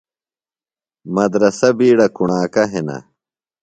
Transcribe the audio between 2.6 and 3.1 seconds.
ہِنہ۔